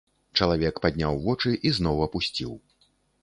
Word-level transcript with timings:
Чалавек 0.39 0.79
падняў 0.85 1.19
вочы 1.27 1.51
і 1.71 1.73
зноў 1.79 2.01
апусціў. 2.09 2.51